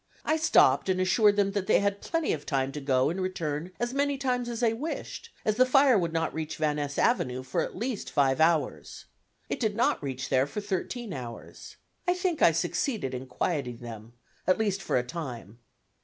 [0.25, 3.71] I stopped and assured them that they had plenty of time to go and return
[3.79, 7.43] as many times as they wished, as the fire would not reach Van Ness Avenue
[7.43, 9.05] for at least five hours.
[9.47, 11.75] It did not reach there for thirteen hours.
[12.07, 14.13] I think I succeeded in quieting them,
[14.47, 15.59] at least for a time.